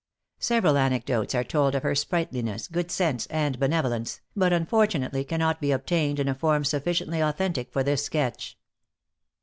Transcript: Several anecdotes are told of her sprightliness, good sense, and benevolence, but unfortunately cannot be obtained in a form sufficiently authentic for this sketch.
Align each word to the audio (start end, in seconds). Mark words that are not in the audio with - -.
Several 0.39 0.79
anecdotes 0.79 1.35
are 1.35 1.43
told 1.43 1.75
of 1.75 1.83
her 1.83 1.93
sprightliness, 1.93 2.67
good 2.67 2.89
sense, 2.89 3.27
and 3.27 3.59
benevolence, 3.59 4.19
but 4.35 4.51
unfortunately 4.51 5.23
cannot 5.23 5.61
be 5.61 5.69
obtained 5.71 6.19
in 6.19 6.27
a 6.27 6.33
form 6.33 6.65
sufficiently 6.65 7.21
authentic 7.21 7.71
for 7.71 7.83
this 7.83 8.03
sketch. 8.03 8.57